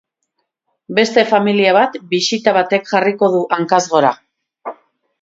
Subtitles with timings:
[0.99, 4.15] Beste familia bat bisita batek jarriko du hankaz gora.